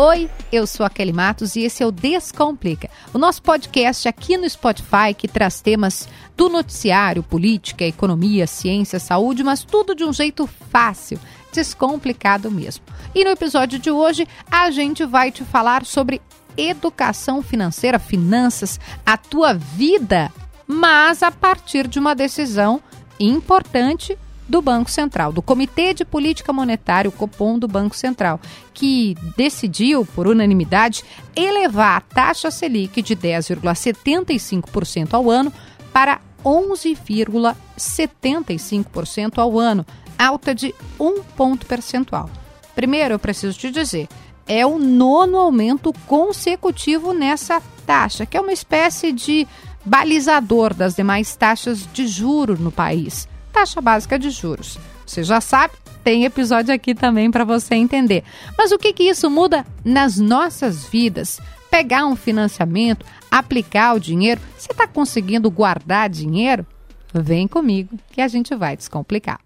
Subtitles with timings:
[0.00, 4.36] Oi, eu sou a Kelly Matos e esse é o Descomplica, o nosso podcast aqui
[4.36, 10.12] no Spotify que traz temas do noticiário, política, economia, ciência, saúde, mas tudo de um
[10.12, 11.18] jeito fácil,
[11.52, 12.84] descomplicado mesmo.
[13.12, 16.22] E no episódio de hoje a gente vai te falar sobre
[16.56, 20.32] educação financeira, finanças, a tua vida,
[20.64, 22.80] mas a partir de uma decisão
[23.18, 24.16] importante
[24.48, 28.40] do Banco Central, do Comitê de Política Monetária, o Copom do Banco Central,
[28.72, 31.04] que decidiu, por unanimidade,
[31.36, 35.52] elevar a taxa Selic de 10,75% ao ano
[35.92, 39.84] para 11,75% ao ano,
[40.18, 42.30] alta de um ponto percentual.
[42.74, 44.08] Primeiro, eu preciso te dizer,
[44.46, 49.46] é o nono aumento consecutivo nessa taxa, que é uma espécie de
[49.84, 54.78] balizador das demais taxas de juro no país taxa básica de juros.
[55.06, 58.24] Você já sabe, tem episódio aqui também para você entender.
[58.56, 61.40] Mas o que, que isso muda nas nossas vidas?
[61.70, 66.66] Pegar um financiamento, aplicar o dinheiro, você está conseguindo guardar dinheiro?
[67.12, 69.40] Vem comigo que a gente vai descomplicar.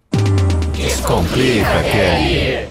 [0.75, 2.69] Descomplica, Kelly!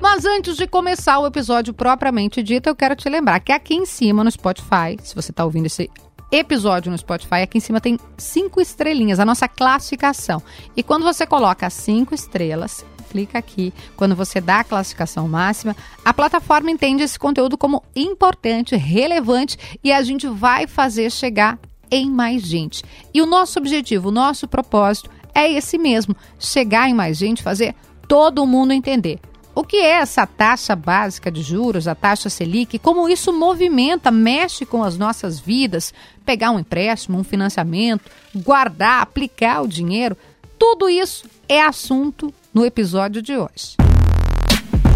[0.00, 3.86] Mas antes de começar o episódio propriamente dito, eu quero te lembrar que aqui em
[3.86, 5.88] cima no Spotify, se você está ouvindo esse
[6.32, 10.42] episódio no Spotify, aqui em cima tem cinco estrelinhas, a nossa classificação.
[10.74, 13.74] E quando você coloca cinco estrelas, clica aqui.
[13.94, 19.92] Quando você dá a classificação máxima, a plataforma entende esse conteúdo como importante, relevante e
[19.92, 21.58] a gente vai fazer chegar
[21.90, 22.82] em mais gente.
[23.12, 27.74] E o nosso objetivo, o nosso propósito é esse mesmo: chegar em mais gente, fazer
[28.08, 29.20] todo mundo entender.
[29.54, 32.78] O que é essa taxa básica de juros, a taxa Selic?
[32.78, 35.92] Como isso movimenta, mexe com as nossas vidas?
[36.24, 40.16] Pegar um empréstimo, um financiamento, guardar, aplicar o dinheiro?
[40.58, 43.76] Tudo isso é assunto no episódio de hoje.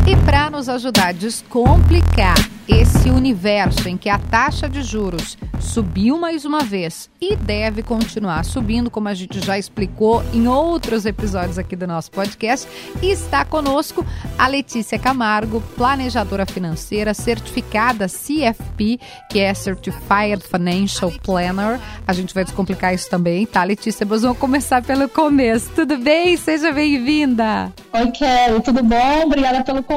[0.07, 2.37] E para nos ajudar a descomplicar
[2.69, 8.45] esse universo em que a taxa de juros subiu mais uma vez e deve continuar
[8.45, 12.69] subindo, como a gente já explicou em outros episódios aqui do nosso podcast,
[13.03, 14.05] está conosco
[14.39, 18.99] a Letícia Camargo, planejadora financeira certificada CFP,
[19.31, 21.81] que é Certified Financial Planner.
[22.07, 24.07] A gente vai descomplicar isso também, tá, Letícia?
[24.09, 25.71] Mas vamos começar pelo começo.
[25.75, 26.37] Tudo bem?
[26.37, 27.73] Seja bem-vinda.
[27.93, 29.23] Oi, Kelly, tudo bom?
[29.25, 29.96] Obrigada pelo convite.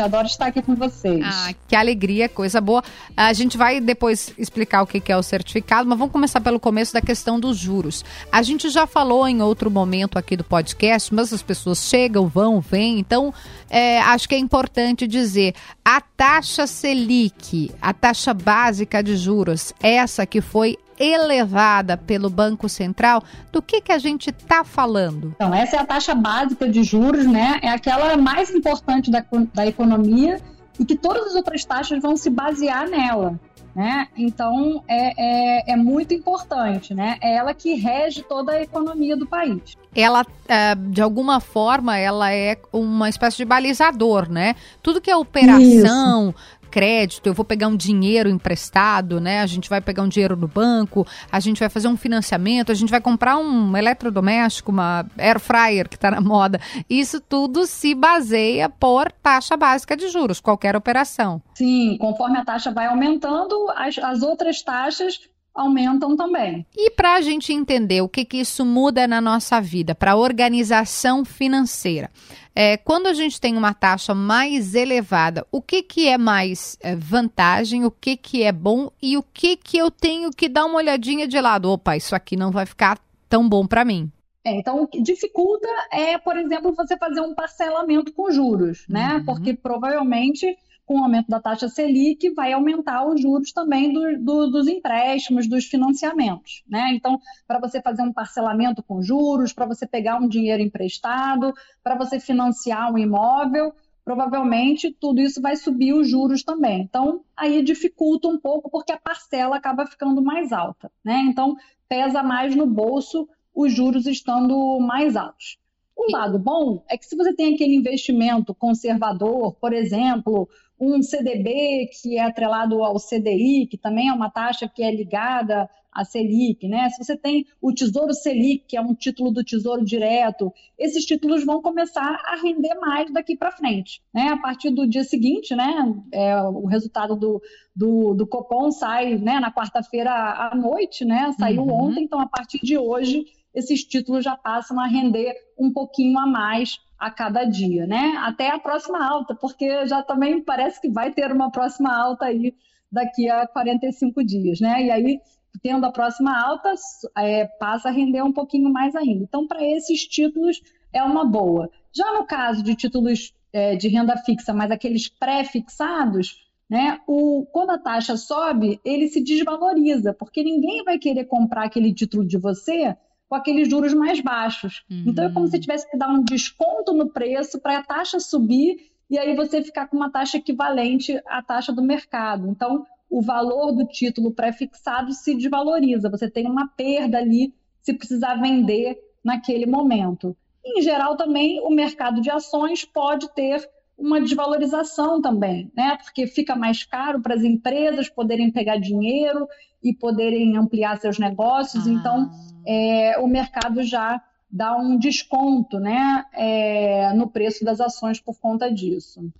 [0.00, 1.24] Adoro estar aqui com vocês.
[1.24, 2.82] Ah, que alegria alegria, coisa boa.
[3.16, 6.92] A gente vai depois explicar o que é o certificado, mas vamos começar pelo começo
[6.92, 8.04] da questão dos juros.
[8.32, 12.60] A gente já falou em outro momento aqui do podcast, mas as pessoas chegam, vão,
[12.60, 13.32] vêm, então
[13.68, 20.26] é, acho que é importante dizer: a taxa Selic, a taxa básica de juros, essa
[20.26, 25.32] que foi elevada pelo Banco Central, do que, que a gente está falando?
[25.34, 27.58] Então, essa é a taxa básica de juros, né?
[27.62, 29.24] É aquela mais importante da,
[29.54, 30.40] da economia
[30.78, 33.38] e que todas as outras taxas vão se basear nela.
[33.72, 34.08] Né?
[34.16, 37.16] Então é, é, é, muito importante, né?
[37.20, 39.76] É ela que rege toda a economia do país.
[39.94, 44.56] Ela, é, de alguma forma, ela é uma espécie de balizador, né?
[44.82, 49.40] Tudo que é operação, Isso crédito, eu vou pegar um dinheiro emprestado, né?
[49.40, 52.74] A gente vai pegar um dinheiro no banco, a gente vai fazer um financiamento, a
[52.74, 56.60] gente vai comprar um eletrodoméstico, uma air fryer que está na moda.
[56.88, 61.42] Isso tudo se baseia por taxa básica de juros, qualquer operação.
[61.54, 65.20] Sim, conforme a taxa vai aumentando, as, as outras taxas
[65.54, 66.66] aumentam também.
[66.76, 70.16] E para a gente entender o que, que isso muda na nossa vida, para a
[70.16, 72.10] organização financeira,
[72.54, 76.94] é, quando a gente tem uma taxa mais elevada, o que, que é mais é,
[76.96, 80.76] vantagem, o que, que é bom e o que, que eu tenho que dar uma
[80.76, 81.70] olhadinha de lado?
[81.70, 84.10] Opa, isso aqui não vai ficar tão bom para mim.
[84.44, 89.16] É, então, o que dificulta é, por exemplo, você fazer um parcelamento com juros, né?
[89.16, 89.24] Uhum.
[89.24, 90.56] Porque provavelmente
[90.90, 95.46] com o aumento da taxa Selic, vai aumentar os juros também do, do, dos empréstimos,
[95.46, 96.64] dos financiamentos.
[96.68, 96.94] Né?
[96.94, 101.94] Então, para você fazer um parcelamento com juros, para você pegar um dinheiro emprestado, para
[101.94, 103.72] você financiar um imóvel,
[104.04, 106.80] provavelmente tudo isso vai subir os juros também.
[106.80, 110.90] Então, aí dificulta um pouco, porque a parcela acaba ficando mais alta.
[111.04, 111.20] Né?
[111.20, 111.56] Então,
[111.88, 115.56] pesa mais no bolso os juros estando mais altos.
[116.00, 120.48] Um lado bom é que se você tem aquele investimento conservador, por exemplo,
[120.80, 125.68] um CDB que é atrelado ao CDI, que também é uma taxa que é ligada
[125.92, 126.88] à Selic, né?
[126.88, 131.44] Se você tem o Tesouro Selic, que é um título do Tesouro Direto, esses títulos
[131.44, 134.28] vão começar a render mais daqui para frente, né?
[134.28, 135.94] A partir do dia seguinte, né?
[136.12, 137.42] É, o resultado do,
[137.76, 139.38] do, do Copom sai, né?
[139.38, 141.34] Na quarta-feira à noite, né?
[141.38, 141.88] Saiu uhum.
[141.88, 146.26] ontem, então a partir de hoje esses títulos já passam a render um pouquinho a
[146.26, 148.14] mais a cada dia, né?
[148.18, 152.54] Até a próxima alta, porque já também parece que vai ter uma próxima alta aí
[152.92, 154.84] daqui a 45 dias, né?
[154.84, 155.20] E aí,
[155.62, 156.74] tendo a próxima alta,
[157.16, 159.24] é, passa a render um pouquinho mais ainda.
[159.24, 160.60] Então, para esses títulos,
[160.92, 161.70] é uma boa.
[161.92, 167.70] Já no caso de títulos é, de renda fixa, mas aqueles pré-fixados, né, o, quando
[167.70, 172.96] a taxa sobe, ele se desvaloriza, porque ninguém vai querer comprar aquele título de você
[173.30, 174.82] com aqueles juros mais baixos.
[174.90, 175.04] Uhum.
[175.06, 178.90] Então é como se tivesse que dar um desconto no preço para a taxa subir
[179.08, 182.48] e aí você ficar com uma taxa equivalente à taxa do mercado.
[182.48, 188.34] Então o valor do título pré-fixado se desvaloriza, você tem uma perda ali se precisar
[188.34, 190.36] vender naquele momento.
[190.66, 193.64] Em geral, também o mercado de ações pode ter
[194.00, 195.98] uma desvalorização também, né?
[196.02, 199.46] Porque fica mais caro para as empresas poderem pegar dinheiro
[199.82, 201.86] e poderem ampliar seus negócios.
[201.86, 201.90] Ah.
[201.90, 202.30] Então,
[202.66, 204.20] é, o mercado já
[204.50, 209.30] dá um desconto, né, é, no preço das ações por conta disso.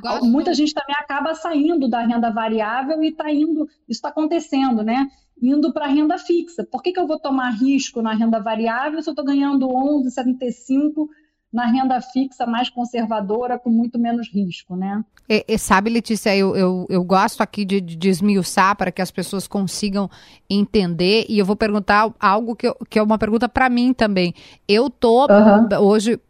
[0.00, 0.26] Gosto...
[0.26, 5.08] Muita gente também acaba saindo da renda variável e está indo, isso está acontecendo, né?
[5.40, 6.64] Indo para a renda fixa.
[6.64, 11.08] Por que, que eu vou tomar risco na renda variável se eu estou ganhando 11,75
[11.52, 15.02] na renda fixa mais conservadora, com muito menos risco, né?
[15.28, 19.10] E, e sabe, Letícia, eu, eu, eu gosto aqui de, de desmiuçar para que as
[19.10, 20.10] pessoas consigam
[20.50, 24.34] entender, e eu vou perguntar algo que, eu, que é uma pergunta para mim também.
[24.68, 25.80] Eu tô uhum.
[25.80, 26.20] hoje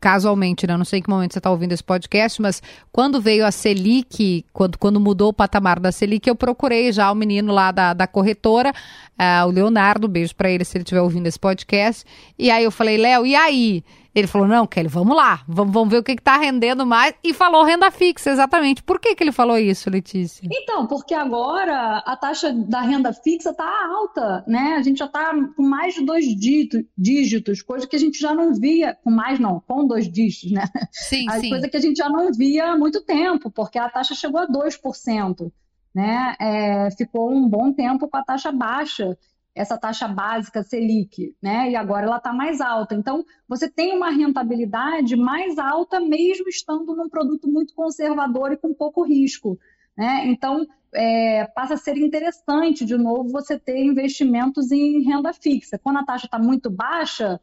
[0.00, 0.76] casualmente, né?
[0.76, 2.62] Não sei em que momento você está ouvindo esse podcast, mas
[2.92, 7.14] quando veio a Selic, quando, quando mudou o patamar da Selic, eu procurei já o
[7.14, 11.26] menino lá da, da corretora, uh, o Leonardo, beijo para ele se ele estiver ouvindo
[11.26, 12.04] esse podcast.
[12.38, 13.84] E aí eu falei, Léo, e aí?
[14.14, 17.14] Ele falou: não, Kelly, vamos lá, vamos, vamos ver o que está rendendo mais.
[17.22, 18.82] E falou renda fixa, exatamente.
[18.82, 20.48] Por que, que ele falou isso, Letícia?
[20.50, 24.76] Então, porque agora a taxa da renda fixa está alta, né?
[24.78, 26.24] A gente já está com mais de dois
[26.96, 30.64] dígitos, coisa que a gente já não via, com mais não, com dois dígitos, né?
[30.92, 31.50] Sim, a sim.
[31.50, 34.46] Coisa que a gente já não via há muito tempo, porque a taxa chegou a
[34.46, 35.50] 2%.
[35.94, 36.34] Né?
[36.40, 39.16] É, ficou um bom tempo com a taxa baixa
[39.54, 41.70] essa taxa básica Selic, né?
[41.70, 42.94] E agora ela está mais alta.
[42.94, 48.74] Então, você tem uma rentabilidade mais alta, mesmo estando num produto muito conservador e com
[48.74, 49.58] pouco risco.
[49.96, 50.26] Né?
[50.26, 55.78] Então, é, passa a ser interessante, de novo, você ter investimentos em renda fixa.
[55.78, 57.40] Quando a taxa está muito baixa,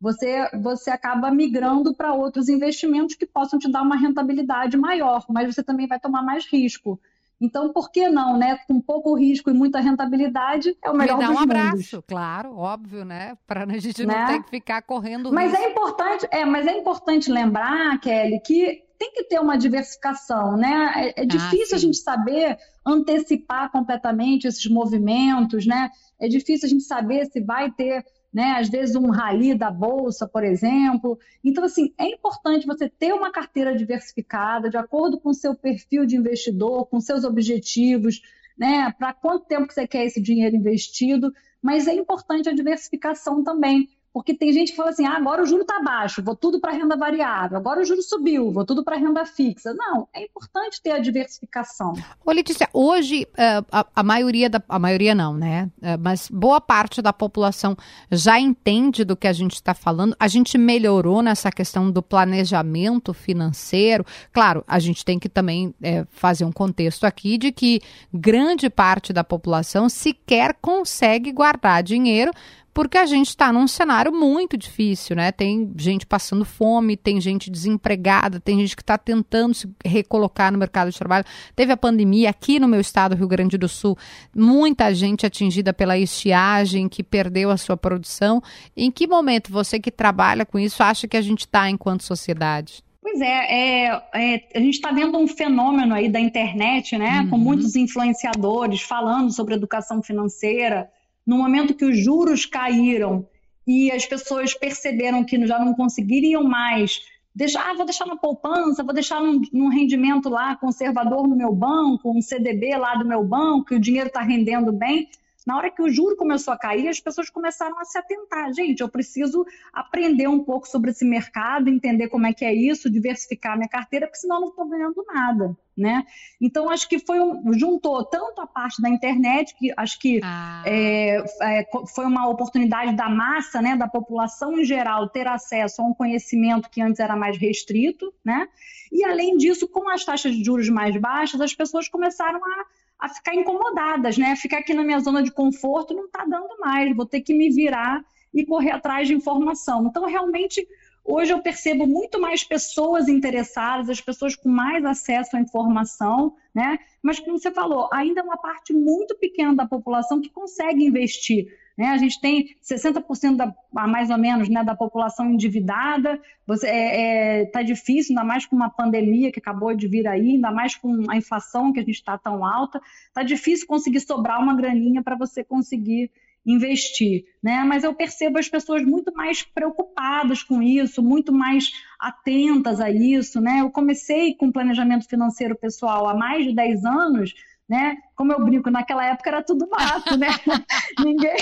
[0.00, 5.54] você, você acaba migrando para outros investimentos que possam te dar uma rentabilidade maior, mas
[5.54, 7.00] você também vai tomar mais risco.
[7.42, 8.56] Então, por que não, né?
[8.68, 12.00] Com pouco risco e muita rentabilidade, é o melhor Me dá um abraço, mundos.
[12.06, 13.36] claro, óbvio, né?
[13.46, 14.26] Para a gente não né?
[14.26, 15.64] ter que ficar correndo Mas risco.
[15.64, 20.92] é importante, é, mas é importante lembrar, Kelly, que tem que ter uma diversificação, né?
[20.94, 22.56] É, é ah, difícil ah, a gente saber
[22.86, 25.90] antecipar completamente esses movimentos, né?
[26.20, 28.52] É difícil a gente saber se vai ter né?
[28.58, 31.18] Às vezes um rally da bolsa, por exemplo.
[31.44, 36.06] Então, assim, é importante você ter uma carteira diversificada, de acordo com o seu perfil
[36.06, 38.22] de investidor, com seus objetivos,
[38.56, 38.90] né?
[38.92, 43.88] Para quanto tempo você quer esse dinheiro investido, mas é importante a diversificação também.
[44.12, 46.72] Porque tem gente que fala assim: ah, agora o juro está baixo, vou tudo para
[46.72, 47.56] renda variável.
[47.56, 49.72] Agora o juro subiu, vou tudo para renda fixa.
[49.72, 51.94] Não, é importante ter a diversificação.
[52.24, 54.62] Ô, Letícia, hoje uh, a, a, maioria da.
[54.68, 55.70] A maioria não, né?
[55.78, 57.74] Uh, mas boa parte da população
[58.10, 60.14] já entende do que a gente está falando.
[60.20, 64.04] A gente melhorou nessa questão do planejamento financeiro.
[64.30, 67.80] Claro, a gente tem que também é, fazer um contexto aqui de que
[68.12, 72.30] grande parte da população sequer consegue guardar dinheiro
[72.74, 75.30] porque a gente está num cenário muito difícil, né?
[75.30, 80.58] Tem gente passando fome, tem gente desempregada, tem gente que está tentando se recolocar no
[80.58, 81.24] mercado de trabalho.
[81.54, 83.96] Teve a pandemia aqui no meu estado, Rio Grande do Sul,
[84.34, 88.42] muita gente atingida pela estiagem, que perdeu a sua produção.
[88.76, 92.82] Em que momento você que trabalha com isso acha que a gente está enquanto sociedade?
[93.02, 97.20] Pois é, é, é a gente está vendo um fenômeno aí da internet, né?
[97.20, 97.30] Uhum.
[97.30, 100.88] Com muitos influenciadores falando sobre educação financeira
[101.26, 103.26] no momento que os juros caíram
[103.66, 107.00] e as pessoas perceberam que já não conseguiriam mais
[107.34, 111.52] deixar, ah, vou deixar na poupança, vou deixar num, num, rendimento lá conservador no meu
[111.52, 115.08] banco, um CDB lá do meu banco, que o dinheiro está rendendo bem.
[115.46, 118.52] Na hora que o juro começou a cair, as pessoas começaram a se atentar.
[118.52, 122.90] Gente, eu preciso aprender um pouco sobre esse mercado, entender como é que é isso,
[122.90, 126.04] diversificar minha carteira, porque senão eu não estou ganhando nada, né?
[126.40, 130.62] Então, acho que foi um, juntou tanto a parte da internet, que acho que ah.
[130.64, 135.84] é, é, foi uma oportunidade da massa, né, da população em geral, ter acesso a
[135.84, 138.48] um conhecimento que antes era mais restrito, né?
[138.92, 142.64] E, além disso, com as taxas de juros mais baixas, as pessoas começaram a
[143.02, 144.36] a ficar incomodadas, né?
[144.36, 147.50] Ficar aqui na minha zona de conforto não está dando mais, vou ter que me
[147.50, 148.00] virar
[148.32, 149.88] e correr atrás de informação.
[149.88, 150.64] Então, realmente,
[151.04, 156.78] hoje eu percebo muito mais pessoas interessadas, as pessoas com mais acesso à informação, né?
[157.02, 161.48] Mas, como você falou, ainda é uma parte muito pequena da população que consegue investir.
[161.76, 161.86] Né?
[161.86, 167.46] A gente tem 60% da, mais ou menos né, da população endividada, está é, é,
[167.46, 171.10] tá difícil, ainda mais com uma pandemia que acabou de vir aí, ainda mais com
[171.10, 175.16] a inflação que a gente está tão alta, está difícil conseguir sobrar uma graninha para
[175.16, 176.10] você conseguir
[176.44, 177.62] investir, né?
[177.64, 183.40] Mas eu percebo as pessoas muito mais preocupadas com isso, muito mais atentas a isso,
[183.40, 183.60] né?
[183.60, 187.34] Eu comecei com planejamento financeiro pessoal há mais de 10 anos,
[187.68, 187.96] né?
[188.16, 190.28] Como eu brinco, naquela época era tudo mato, né?
[191.02, 191.36] ninguém.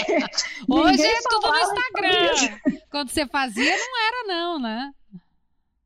[0.69, 2.80] Hoje ninguém é tudo no Instagram.
[2.90, 4.92] Quando você fazia, não era, não, né?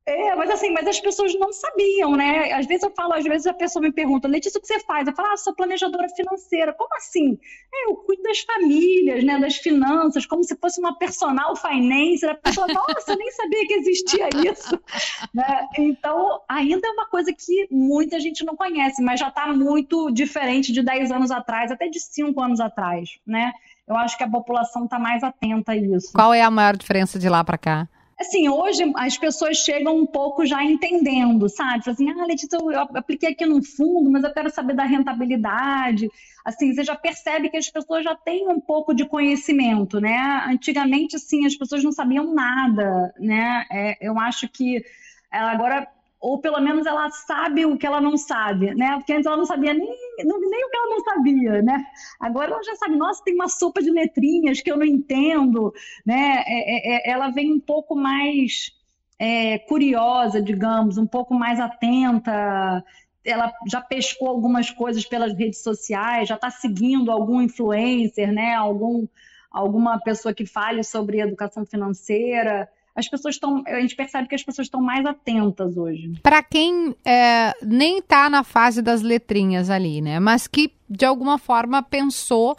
[0.07, 2.53] É, mas assim, mas as pessoas não sabiam, né?
[2.53, 5.09] Às vezes eu falo, às vezes a pessoa me pergunta, Letícia, o que você faz?
[5.09, 6.75] Eu falo, ah, sou planejadora financeira.
[6.75, 7.39] Como assim?
[7.73, 9.39] É, eu cuido das famílias, né?
[9.39, 12.27] Das finanças, como se fosse uma personal finance.
[12.27, 14.79] A pessoa, nossa, nem sabia que existia isso.
[15.33, 15.69] né?
[15.79, 20.71] Então, ainda é uma coisa que muita gente não conhece, mas já está muito diferente
[20.71, 23.53] de 10 anos atrás, até de 5 anos atrás, né?
[23.89, 26.13] Eu acho que a população está mais atenta a isso.
[26.13, 27.89] Qual é a maior diferença de lá para cá?
[28.19, 31.91] Assim, hoje as pessoas chegam um pouco já entendendo, sabe?
[31.91, 36.09] Assim, ah, Letícia, eu apliquei aqui no fundo, mas eu quero saber da rentabilidade.
[36.45, 40.45] Assim, você já percebe que as pessoas já têm um pouco de conhecimento, né?
[40.47, 43.65] Antigamente, assim, as pessoas não sabiam nada, né?
[43.71, 44.85] É, eu acho que
[45.31, 45.89] agora
[46.25, 48.95] ou pelo menos ela sabe o que ela não sabe, né?
[48.95, 51.85] Porque antes ela não sabia nem, nem o que ela não sabia, né?
[52.19, 55.71] Agora ela já sabe, nossa, tem uma sopa de letrinhas que eu não entendo,
[56.05, 56.43] né?
[56.47, 58.73] É, é, é ela vem um pouco mais
[59.19, 62.83] é, curiosa, digamos, um pouco mais atenta.
[63.23, 68.55] Ela já pescou algumas coisas pelas redes sociais, já está seguindo algum influencer, né?
[68.55, 69.07] Algum,
[69.51, 73.63] alguma pessoa que fale sobre educação financeira as pessoas estão.
[73.67, 76.13] A gente percebe que as pessoas estão mais atentas hoje.
[76.23, 80.21] Para quem é, nem está na fase das letrinhas ali, né?
[80.21, 82.57] Mas que de alguma forma pensou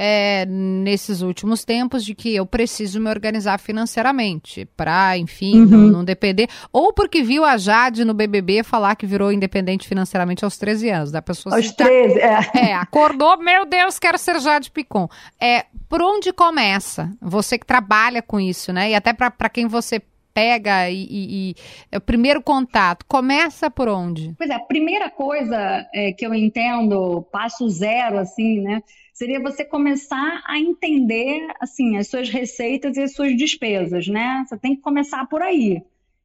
[0.00, 5.66] é, nesses últimos tempos de que eu preciso me organizar financeiramente para, enfim, uhum.
[5.66, 6.48] não, não, depender.
[6.72, 11.10] Ou porque viu a Jade no BBB falar que virou independente financeiramente aos 13 anos.
[11.10, 12.38] Da pessoa aos 13, é.
[12.54, 12.74] é.
[12.74, 15.08] acordou, meu Deus, quero ser Jade Picon.
[15.40, 17.10] É, por onde começa?
[17.20, 18.92] Você que trabalha com isso, né?
[18.92, 20.00] E até para quem você
[20.38, 21.54] pega e, e, e,
[21.90, 24.34] é o primeiro contato começa por onde?
[24.38, 28.80] Pois é, a primeira coisa é, que eu entendo, passo zero, assim, né?
[29.12, 34.44] seria você começar a entender assim as suas receitas e as suas despesas, né?
[34.46, 35.82] Você tem que começar por aí.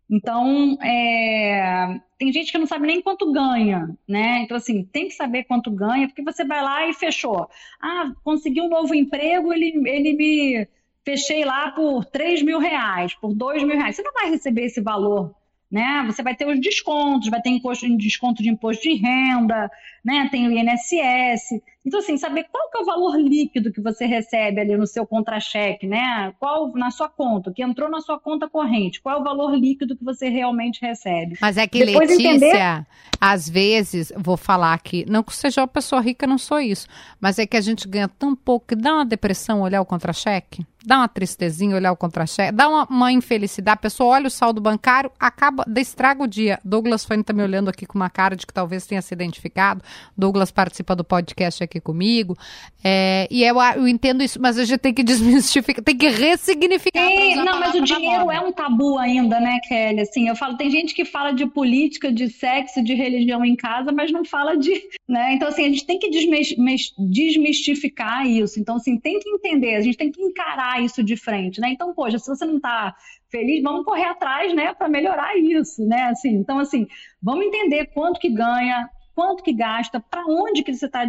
[0.07, 1.99] Então, é...
[2.19, 4.41] tem gente que não sabe nem quanto ganha, né?
[4.41, 7.49] Então, assim, tem que saber quanto ganha, porque você vai lá e fechou.
[7.81, 10.67] Ah, consegui um novo emprego, ele, ele me
[11.05, 13.95] fechei lá por 3 mil reais, por 2 mil reais.
[13.95, 15.35] Você não vai receber esse valor
[15.73, 16.03] né?
[16.05, 17.49] Você vai ter os descontos, vai ter
[17.97, 19.71] desconto de imposto de renda,
[20.05, 20.29] né?
[20.29, 21.59] Tem o INSS.
[21.85, 25.05] Então, assim, saber qual que é o valor líquido que você recebe ali no seu
[25.05, 26.33] contra-cheque, né?
[26.39, 29.95] Qual na sua conta, que entrou na sua conta corrente, qual é o valor líquido
[29.95, 31.37] que você realmente recebe.
[31.41, 32.87] Mas é que, Depois Letícia, entender...
[33.19, 36.87] às vezes, vou falar aqui, não que seja uma pessoa rica, não sou isso,
[37.19, 40.65] mas é que a gente ganha tão pouco que dá uma depressão olhar o contra-cheque
[40.85, 43.73] dá uma tristezinha olhar o contra-cheque, dá uma, uma, infelicidade.
[43.73, 46.59] A pessoa olha o saldo bancário, acaba, estraga o dia.
[46.63, 49.81] Douglas Fanny tá me olhando aqui com uma cara de que talvez tenha se identificado.
[50.17, 52.37] Douglas participa do podcast aqui comigo.
[52.83, 56.99] É, e eu, eu, entendo isso, mas a gente tem que desmistificar, tem que ressignificar.
[56.99, 60.01] É, não, mas o dinheiro é um tabu ainda, né, Kelly?
[60.01, 63.91] Assim, eu falo, tem gente que fala de política, de sexo, de religião em casa,
[63.91, 64.73] mas não fala de.
[65.05, 65.33] Né?
[65.33, 68.57] Então, assim, a gente tem que desmistificar isso.
[68.57, 71.71] Então, assim, tem que entender, a gente tem que encarar isso de frente, né?
[71.71, 72.95] Então, poxa, se você não está
[73.29, 76.03] feliz, vamos correr atrás, né, para melhorar isso, né?
[76.03, 76.87] Assim, então, assim,
[77.21, 81.03] vamos entender quanto que ganha, quanto que gasta, para onde que você está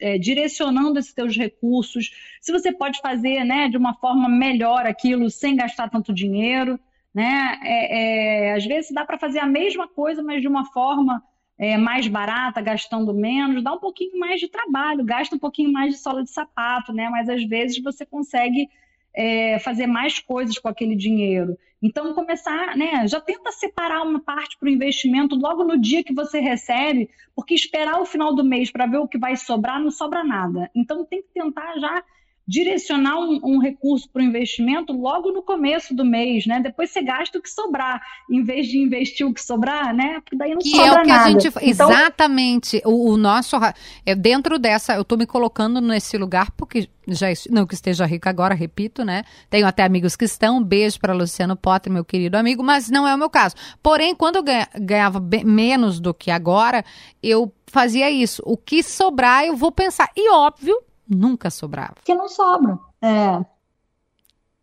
[0.00, 2.10] é, direcionando esses seus recursos,
[2.40, 6.78] se você pode fazer, né, de uma forma melhor aquilo sem gastar tanto dinheiro,
[7.14, 7.58] né?
[7.62, 11.22] É, é, às vezes dá para fazer a mesma coisa, mas de uma forma
[11.58, 15.94] é, mais barata, gastando menos, dá um pouquinho mais de trabalho, gasta um pouquinho mais
[15.94, 17.08] de sola de sapato, né?
[17.08, 18.68] Mas às vezes você consegue
[19.16, 21.56] é, fazer mais coisas com aquele dinheiro.
[21.82, 23.06] Então, começar, né?
[23.08, 27.54] Já tenta separar uma parte para o investimento logo no dia que você recebe, porque
[27.54, 30.70] esperar o final do mês para ver o que vai sobrar não sobra nada.
[30.74, 32.02] Então, tem que tentar já
[32.46, 36.60] direcionar um, um recurso para o investimento logo no começo do mês, né?
[36.60, 38.00] Depois você gasta o que sobrar,
[38.30, 40.20] em vez de investir o que sobrar, né?
[40.20, 41.24] Porque daí não que sobra é o que nada.
[41.24, 43.56] a gente Então, exatamente o, o nosso
[44.04, 48.28] é dentro dessa eu tô me colocando nesse lugar porque já não que esteja rico
[48.28, 52.62] agora repito né tenho até amigos que estão beijo para Luciano Potter meu querido amigo
[52.62, 56.84] mas não é o meu caso porém quando eu ganha- ganhava menos do que agora
[57.22, 60.76] eu fazia isso o que sobrar eu vou pensar e óbvio
[61.08, 62.78] nunca sobrava que não sobra.
[63.02, 63.44] É.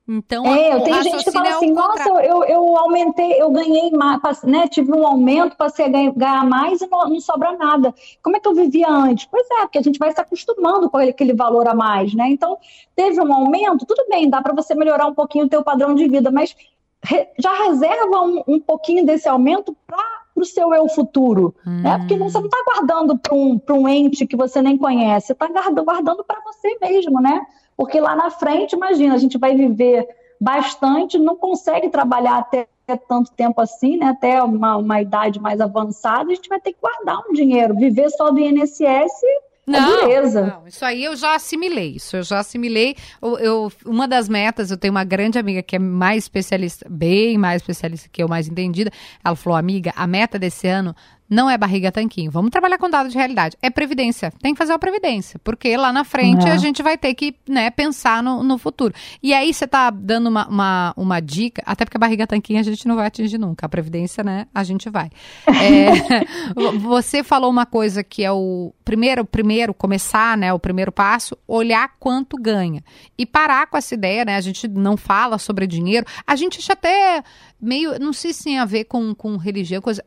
[0.08, 2.30] então É, eu tenho gente que fala é assim, nossa, contrário.
[2.30, 4.68] eu, eu aumentei, eu ganhei mais, né?
[4.68, 7.94] Tive um aumento, passei a ganhar, ganhar mais e não, não sobra nada.
[8.22, 9.26] Como é que eu vivia antes?
[9.32, 12.28] Pois é, porque a gente vai se acostumando com aquele valor a mais, né?
[12.30, 12.58] Então,
[12.96, 16.08] teve um aumento, tudo bem, dá para você melhorar um pouquinho o teu padrão de
[16.10, 16.54] vida, mas
[17.02, 21.98] re- já reserva um, um pouquinho desse aumento para o seu eu futuro, né?
[22.00, 25.34] Porque você não está guardando para um, pra um ente que você nem conhece, você
[25.34, 25.48] está
[25.82, 27.46] guardando para você mesmo, né?
[27.78, 30.08] Porque lá na frente, imagina, a gente vai viver
[30.40, 32.68] bastante, não consegue trabalhar até
[33.08, 34.08] tanto tempo assim, né?
[34.08, 37.76] Até uma, uma idade mais avançada, a gente vai ter que guardar um dinheiro.
[37.76, 39.22] Viver só do INSS
[39.68, 40.42] é dureza.
[40.42, 41.96] Não, isso aí eu já assimilei.
[41.96, 42.96] Isso eu já assimilei.
[43.22, 47.38] Eu, eu- uma das metas, eu tenho uma grande amiga que é mais especialista, bem
[47.38, 48.92] mais especialista que eu, mais entendida.
[49.24, 50.96] Ela falou, amiga, a meta desse ano
[51.30, 52.30] não é barriga tanquinho.
[52.32, 53.58] Vamos trabalhar com dados de realidade.
[53.62, 54.32] É previdência.
[54.42, 55.40] Tem que fazer a previdência.
[55.44, 56.52] Porque lá na frente É.
[56.52, 58.94] a gente vai ter que né, pensar no, no futuro.
[59.22, 62.64] E aí você tá dando uma, uma, uma dica, até porque a barriga tanquinho a
[62.64, 63.66] gente não vai atingir nunca.
[63.66, 65.10] A previdência, né, a gente vai.
[65.48, 66.24] É,
[66.80, 71.96] você falou uma coisa que é o primeiro, primeiro começar, né, o primeiro passo, olhar
[72.00, 72.84] quanto ganha
[73.18, 74.36] e parar com essa ideia, né?
[74.36, 77.24] A gente não fala sobre dinheiro, a gente acha até
[77.60, 80.04] meio, não sei se tem a ver com, com religião, coisa,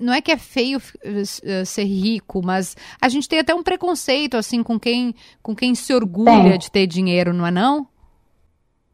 [0.00, 4.38] não é que é feio eh, ser rico, mas a gente tem até um preconceito
[4.38, 6.58] assim com quem, com quem se orgulha Tem.
[6.58, 7.86] de ter dinheiro, não é não?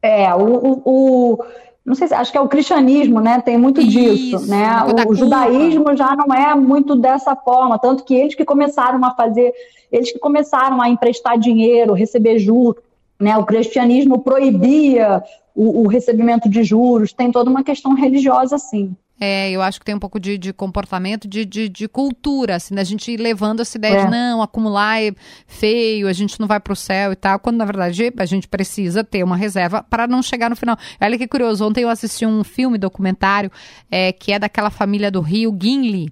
[0.02, 1.44] É, o, o- o-
[1.84, 3.40] não sei se, acho que é o cristianismo, né?
[3.40, 4.80] Tem muito disso, Isso, né?
[4.82, 9.04] coisa da O judaísmo já não é muito dessa forma, tanto que eles que começaram
[9.04, 9.52] a fazer,
[9.92, 12.82] eles que começaram a emprestar dinheiro, receber juros,
[13.20, 13.36] né?
[13.38, 15.22] O cristianismo proibia
[15.54, 18.96] o, o recebimento de juros, tem toda uma questão religiosa, assim.
[19.24, 22.74] É, eu acho que tem um pouco de, de comportamento, de, de, de cultura, assim,
[22.74, 24.04] da gente ir levando essa ideia É.
[24.04, 25.12] de não, acumular é
[25.46, 29.04] feio, a gente não vai pro céu e tal, quando na verdade a gente precisa
[29.04, 30.76] ter uma reserva para não chegar no final.
[31.00, 33.48] Olha que curioso, ontem eu assisti um filme documentário
[33.88, 36.10] é, que é daquela família do Rio, Gimli.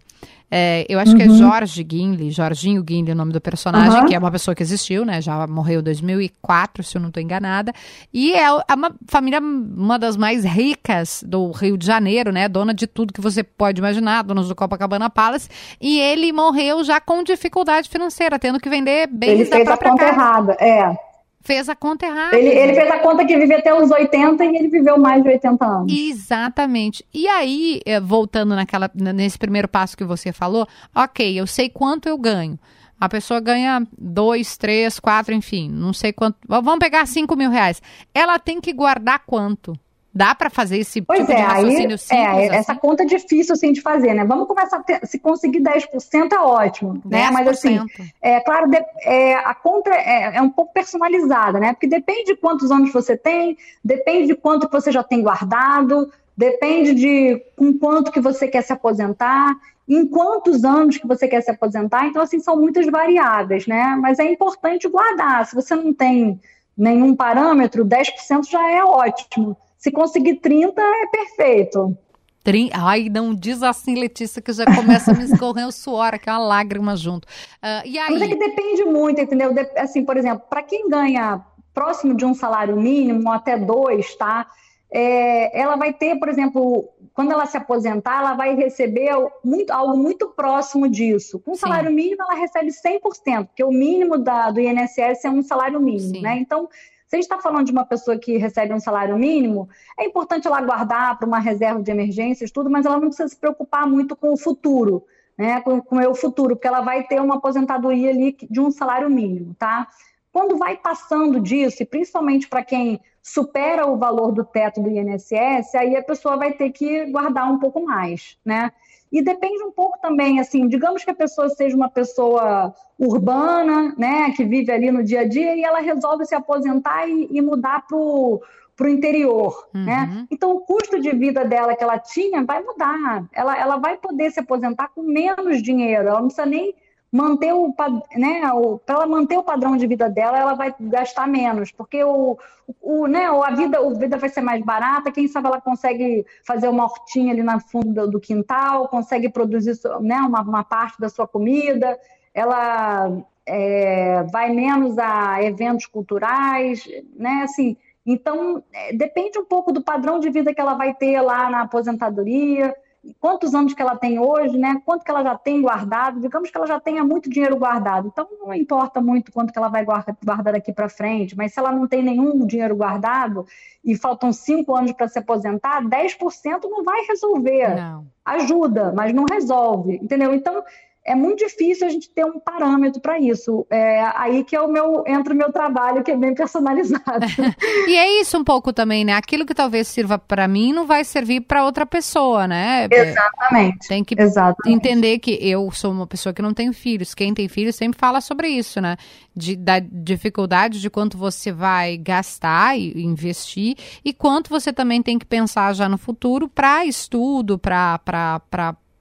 [0.50, 1.38] É, eu acho que é Uhum.
[1.38, 4.06] Jorge Gimli, Jorginho Gimli, o nome do personagem, Aham.
[4.06, 5.20] que é uma pessoa que existiu, né?
[5.22, 7.72] Já morreu em 2004, se eu não estou enganada.
[8.12, 12.48] E é é uma família, uma das mais ricas do Rio de Janeiro, né?
[12.48, 15.48] Dona de tudo que você pode imaginar, donos do Copacabana Palace.
[15.80, 19.76] E ele morreu já com dificuldade financeira, tendo que vender bens Ele da fez a
[19.76, 20.16] própria conta casa.
[20.20, 21.09] errada, é.
[21.42, 22.38] Fez a conta errada.
[22.38, 25.28] Ele, ele fez a conta que vivia até os 80 e ele viveu mais de
[25.30, 25.92] 80 anos.
[25.92, 27.04] Exatamente.
[27.14, 32.08] E aí, eh, voltando naquela, nesse primeiro passo que você falou, ok, eu sei quanto
[32.08, 32.58] eu ganho.
[33.00, 36.36] A pessoa ganha dois, três, quatro, enfim, não sei quanto.
[36.46, 37.80] Vamos pegar cinco mil reais.
[38.14, 39.72] Ela tem que guardar quanto?
[40.12, 42.26] Dá para fazer esse Pois tipo é, de aí raciocínio simples?
[42.28, 42.80] é, essa assim?
[42.80, 44.24] conta é difícil assim de fazer, né?
[44.24, 47.30] Vamos começar a ter, se conseguir 10% é ótimo, né?
[47.30, 47.86] Mas assim, 10%.
[48.20, 51.72] é claro, de- é, a conta é, é um pouco personalizada, né?
[51.74, 56.92] Porque depende de quantos anos você tem, depende de quanto você já tem guardado, depende
[56.94, 59.54] de com quanto que você quer se aposentar,
[59.88, 62.06] em quantos anos que você quer se aposentar.
[62.06, 63.96] Então, assim, são muitas variáveis, né?
[64.00, 65.46] Mas é importante guardar.
[65.46, 66.40] Se você não tem
[66.76, 69.56] nenhum parâmetro, 10% já é ótimo.
[69.80, 71.96] Se conseguir 30, é perfeito.
[72.44, 76.28] Trin- Ai, não diz assim, Letícia, que já começa a me escorrer o suor, aqui
[76.28, 77.26] uma lágrima junto.
[77.62, 78.38] Ah, e Mas é que aí?
[78.38, 79.54] depende muito, entendeu?
[79.54, 81.40] De- assim, por exemplo, para quem ganha
[81.74, 84.46] próximo de um salário mínimo, até dois, tá?
[84.92, 89.10] É, ela vai ter, por exemplo, quando ela se aposentar, ela vai receber
[89.42, 91.38] muito- algo muito próximo disso.
[91.38, 91.60] Com Sim.
[91.60, 96.16] salário mínimo, ela recebe 100%, porque o mínimo da- do INSS é um salário mínimo,
[96.16, 96.20] Sim.
[96.22, 96.36] né?
[96.38, 96.68] Então,
[97.10, 99.68] se a gente está falando de uma pessoa que recebe um salário mínimo,
[99.98, 103.36] é importante ela guardar para uma reserva de emergências, tudo, mas ela não precisa se
[103.36, 105.04] preocupar muito com o futuro,
[105.36, 105.60] né?
[105.60, 109.10] Com, com o meu futuro, porque ela vai ter uma aposentadoria ali de um salário
[109.10, 109.88] mínimo, tá?
[110.32, 115.74] Quando vai passando disso, e principalmente para quem supera o valor do teto do INSS,
[115.74, 118.70] aí a pessoa vai ter que guardar um pouco mais, né?
[119.12, 124.30] E depende um pouco também, assim, digamos que a pessoa seja uma pessoa urbana, né,
[124.36, 127.86] que vive ali no dia a dia e ela resolve se aposentar e, e mudar
[127.86, 128.40] para o
[128.88, 129.84] interior, Uhum.
[129.84, 130.26] né?
[130.30, 133.26] Então o custo de vida dela que ela tinha vai mudar.
[133.32, 136.74] Ela, ela vai poder se aposentar com menos dinheiro, ela não precisa nem
[137.12, 137.74] manter o,
[138.16, 138.42] né,
[138.86, 142.38] para ela manter o padrão de vida dela, ela vai gastar menos, porque o,
[142.80, 146.68] o, né, a vida, a vida vai ser mais barata, quem sabe ela consegue fazer
[146.68, 151.08] uma hortinha ali na fundo do, do quintal, consegue produzir né, uma, uma, parte da
[151.08, 151.98] sua comida,
[152.32, 153.10] ela
[153.44, 156.84] é, vai menos a eventos culturais,
[157.16, 161.20] né, assim, então é, depende um pouco do padrão de vida que ela vai ter
[161.20, 162.72] lá na aposentadoria,
[163.18, 164.80] quantos anos que ela tem hoje, né?
[164.84, 166.20] Quanto que ela já tem guardado?
[166.20, 168.08] Digamos que ela já tenha muito dinheiro guardado.
[168.08, 171.72] Então não importa muito quanto que ela vai guardar daqui para frente, mas se ela
[171.72, 173.46] não tem nenhum dinheiro guardado
[173.84, 177.74] e faltam cinco anos para se aposentar, 10% não vai resolver.
[177.74, 178.06] Não.
[178.24, 180.34] Ajuda, mas não resolve, entendeu?
[180.34, 180.62] Então
[181.04, 183.66] é muito difícil a gente ter um parâmetro para isso.
[183.70, 187.26] É aí que é o meu, entra o meu trabalho, que é bem personalizado.
[187.88, 189.14] e é isso um pouco também, né?
[189.14, 192.86] Aquilo que talvez sirva para mim não vai servir para outra pessoa, né?
[192.90, 193.88] É, Exatamente.
[193.88, 194.76] Tem que Exatamente.
[194.76, 197.14] entender que eu sou uma pessoa que não tem filhos.
[197.14, 198.96] Quem tem filhos sempre fala sobre isso, né?
[199.34, 205.18] De, da dificuldade de quanto você vai gastar e investir e quanto você também tem
[205.18, 207.98] que pensar já no futuro para estudo, para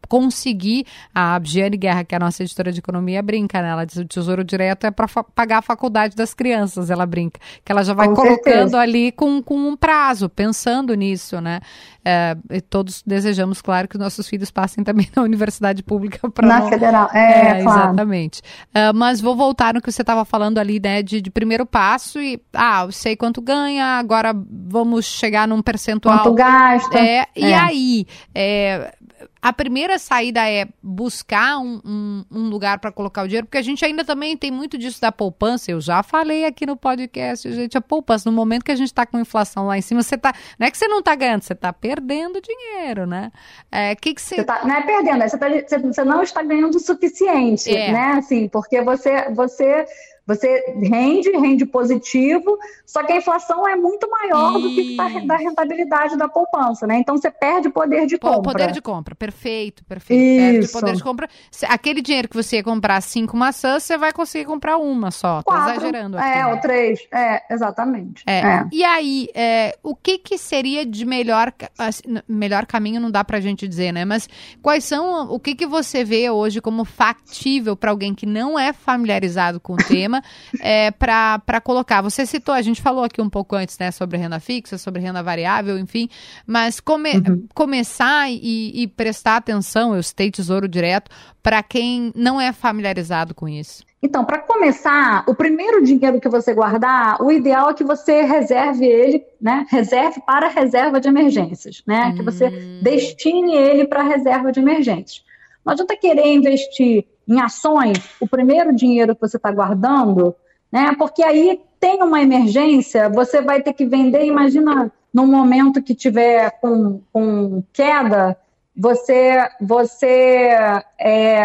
[0.09, 0.85] conseguir.
[1.15, 3.69] A Giane Guerra, que é a nossa editora de economia, brinca, né?
[3.69, 7.39] Ela diz o tesouro direto é para pagar a faculdade das crianças, ela brinca.
[7.63, 8.79] Que ela já vai com colocando certeza.
[8.79, 11.61] ali com, com um prazo, pensando nisso, né?
[12.03, 16.59] É, e todos desejamos, claro, que nossos filhos passem também na universidade pública para Na
[16.61, 16.69] não...
[16.69, 17.79] federal, é, é claro.
[17.89, 18.41] Exatamente.
[18.69, 22.19] Uh, mas vou voltar no que você estava falando ali, né, de, de, primeiro passo
[22.19, 26.19] e, ah, eu sei quanto ganha, agora vamos chegar num percentual.
[26.19, 26.97] Quanto gasta.
[26.97, 27.55] É, e é.
[27.55, 28.95] aí, é,
[29.41, 33.61] a primeira saída é buscar um, um, um lugar para colocar o dinheiro, porque a
[33.61, 35.71] gente ainda também tem muito disso da poupança.
[35.71, 39.05] Eu já falei aqui no podcast, gente, a poupança, no momento que a gente está
[39.05, 40.33] com inflação lá em cima, você tá.
[40.57, 43.31] Não é que você não está ganhando, você está perdendo dinheiro, né?
[43.71, 44.35] É, que que você...
[44.35, 45.47] você tá, não é perdendo, é você, tá,
[45.79, 47.91] você, não está ganhando o suficiente, é.
[47.93, 48.11] né?
[48.17, 49.85] Assim, porque você, você
[50.29, 54.61] você rende, rende positivo, só que a inflação é muito maior e...
[54.61, 56.99] do que tá, da rentabilidade da poupança, né?
[56.99, 58.51] Então você perde poder de compra.
[58.51, 60.21] Poder de compra, perfeito, perfeito.
[60.21, 60.71] Isso.
[60.71, 61.27] Perde poder de compra.
[61.67, 65.41] Aquele dinheiro que você ia comprar cinco maçãs, você vai conseguir comprar uma só.
[65.41, 66.27] Quatro, exagerando aqui.
[66.27, 66.47] É, né?
[66.47, 66.99] ou três.
[67.11, 68.23] É, exatamente.
[68.27, 68.39] É.
[68.39, 68.67] é.
[68.71, 73.39] E aí, é, o que que seria de melhor, assim, melhor caminho não dá pra
[73.39, 74.05] gente dizer, né?
[74.05, 74.29] Mas
[74.61, 78.71] quais são, o que que você vê hoje como factível para alguém que não é
[78.71, 80.18] familiarizado com o tema
[80.59, 82.01] é, para colocar.
[82.01, 85.21] Você citou, a gente falou aqui um pouco antes, né, sobre renda fixa, sobre renda
[85.21, 86.09] variável, enfim,
[86.45, 87.47] mas come, uhum.
[87.53, 93.47] começar e, e prestar atenção, eu citei tesouro direto, para quem não é familiarizado com
[93.47, 93.83] isso.
[94.01, 98.85] Então, para começar, o primeiro dinheiro que você guardar, o ideal é que você reserve
[98.85, 99.65] ele, né?
[99.69, 102.07] Reserve para reserva de emergências, né?
[102.07, 102.15] Hum.
[102.15, 102.79] Que você hum.
[102.81, 105.23] destine ele para reserva de emergências.
[105.65, 110.35] Não adianta querer investir em ações, o primeiro dinheiro que você está guardando,
[110.71, 110.95] né?
[110.97, 116.51] Porque aí tem uma emergência, você vai ter que vender, imagina num momento que tiver
[116.59, 118.35] com, com queda,
[118.75, 120.55] você, você
[120.99, 121.43] é,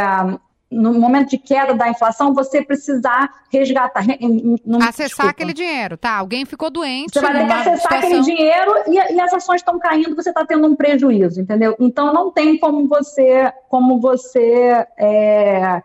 [0.75, 4.01] no momento de queda da inflação, você precisar resgatar.
[4.01, 5.31] Acessar desculpa.
[5.31, 6.17] aquele dinheiro, tá?
[6.17, 7.13] Alguém ficou doente.
[7.13, 7.99] Você vai ter que acessar situação...
[7.99, 11.77] aquele dinheiro e, e, as ações estão caindo, você está tendo um prejuízo, entendeu?
[11.79, 14.87] Então não tem como você, como você.
[14.99, 15.83] É,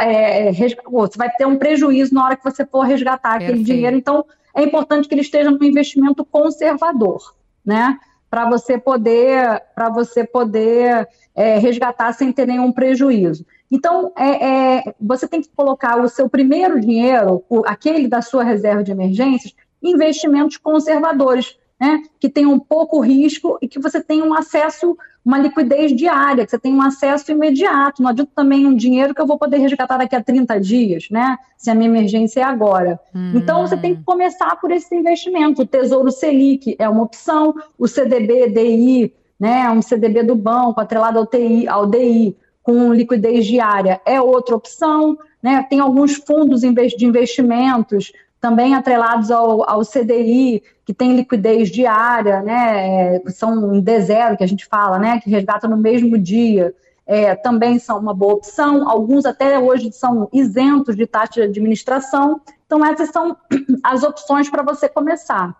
[0.00, 3.50] é, você vai ter um prejuízo na hora que você for resgatar Perfeito.
[3.50, 3.96] aquele dinheiro.
[3.96, 7.34] Então, é importante que ele esteja no investimento conservador,
[7.64, 7.98] né?
[8.30, 13.44] Para você poder, para você poder é, resgatar sem ter nenhum prejuízo.
[13.74, 18.44] Então, é, é, você tem que colocar o seu primeiro dinheiro, o, aquele da sua
[18.44, 24.00] reserva de emergências, em investimentos conservadores, né, que tenham um pouco risco e que você
[24.00, 28.00] tenha um acesso, uma liquidez diária, que você tenha um acesso imediato.
[28.00, 31.36] Não adianta também um dinheiro que eu vou poder resgatar daqui a 30 dias, né?
[31.58, 33.00] Se a minha emergência é agora.
[33.12, 33.32] Hum.
[33.34, 35.62] Então você tem que começar por esse investimento.
[35.62, 39.68] O Tesouro Selic é uma opção, o CDB DI, né?
[39.68, 45.16] Um CDB do banco atrelado ao, TI, ao DI com liquidez diária é outra opção.
[45.40, 45.64] Né?
[45.68, 53.16] Tem alguns fundos de investimentos também atrelados ao, ao CDI, que tem liquidez diária, né?
[53.16, 55.20] É, são em D0 que a gente fala, né?
[55.20, 56.74] que resgata no mesmo dia.
[57.06, 58.88] É, também são uma boa opção.
[58.88, 62.40] Alguns até hoje são isentos de taxa de administração.
[62.66, 63.36] Então, essas são
[63.84, 65.54] as opções para você começar.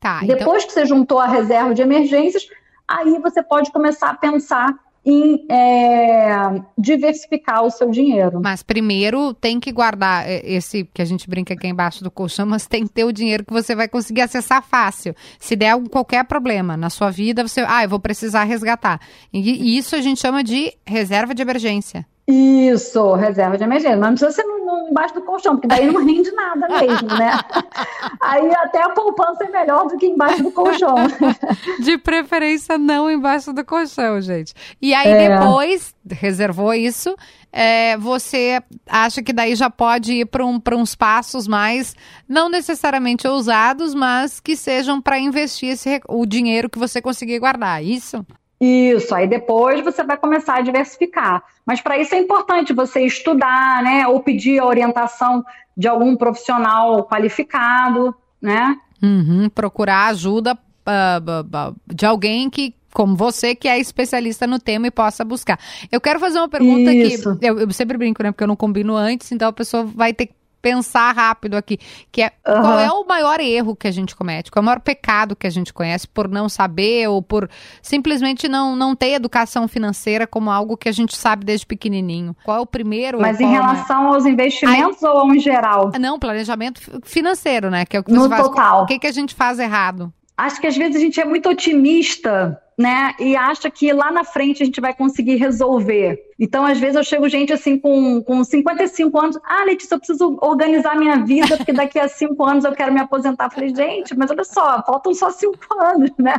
[0.00, 0.68] Tá, então Depois então...
[0.68, 2.48] que você juntou a reserva de emergências,
[2.88, 4.74] aí você pode começar a pensar
[5.06, 8.40] em é, diversificar o seu dinheiro.
[8.42, 12.44] Mas primeiro tem que guardar é, esse que a gente brinca aqui embaixo do colchão,
[12.44, 15.14] mas tem que ter o dinheiro que você vai conseguir acessar fácil.
[15.38, 19.00] Se der qualquer problema na sua vida, você, ah, eu vou precisar resgatar.
[19.32, 22.04] E, e isso a gente chama de reserva de emergência.
[22.28, 23.96] Isso, reserva de emergência.
[23.96, 24.44] Mas não precisa ser
[24.90, 27.38] embaixo do colchão, porque daí não rende nada mesmo, né?
[28.20, 30.94] Aí até a poupança é melhor do que embaixo do colchão.
[31.80, 34.54] De preferência, não embaixo do colchão, gente.
[34.80, 35.38] E aí é.
[35.38, 37.14] depois, reservou isso,
[37.52, 41.94] é, você acha que daí já pode ir para um, uns passos mais,
[42.28, 47.80] não necessariamente ousados, mas que sejam para investir esse, o dinheiro que você conseguir guardar,
[47.80, 48.24] é isso?
[48.60, 51.42] Isso, aí depois você vai começar a diversificar.
[51.64, 54.06] Mas para isso é importante você estudar, né?
[54.08, 55.44] Ou pedir a orientação
[55.76, 58.76] de algum profissional qualificado, né?
[59.02, 64.90] Uhum, procurar ajuda uh, de alguém que, como você, que é especialista no tema e
[64.90, 65.58] possa buscar.
[65.92, 67.36] Eu quero fazer uma pergunta Isso.
[67.36, 68.32] que eu, eu, sempre brinco, né?
[68.32, 70.35] Porque eu não combino antes, então a pessoa vai ter que
[70.66, 71.78] pensar rápido aqui,
[72.10, 72.60] que é uhum.
[72.60, 75.46] qual é o maior erro que a gente comete, qual é o maior pecado que
[75.46, 77.48] a gente conhece por não saber ou por
[77.80, 82.34] simplesmente não, não ter educação financeira como algo que a gente sabe desde pequenininho.
[82.44, 83.20] Qual é o primeiro?
[83.20, 85.92] Mas em relação aos investimentos Aí, ou em geral?
[86.00, 87.84] Não, planejamento financeiro, né?
[87.84, 88.42] Que é o que no faz.
[88.42, 88.82] Total.
[88.82, 90.12] O que, que a gente faz errado?
[90.36, 93.14] Acho que às vezes a gente é muito otimista né?
[93.18, 96.18] E acha que lá na frente a gente vai conseguir resolver.
[96.38, 99.38] Então, às vezes, eu chego gente assim com, com 55 anos.
[99.42, 103.00] Ah, Letícia, eu preciso organizar minha vida, porque daqui a cinco anos eu quero me
[103.00, 103.50] aposentar.
[103.50, 106.34] Falei, gente, mas olha só, faltam só cinco anos, né?